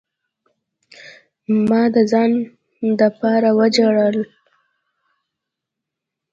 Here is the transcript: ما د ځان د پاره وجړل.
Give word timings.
ما 1.69 1.81
د 1.93 1.95
ځان 2.11 2.31
د 2.99 3.01
پاره 3.19 3.51
وجړل. 3.59 4.17